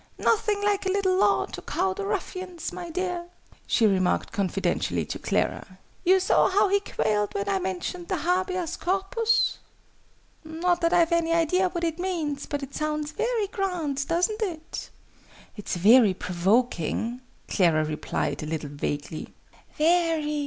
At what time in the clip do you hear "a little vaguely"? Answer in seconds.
18.41-19.35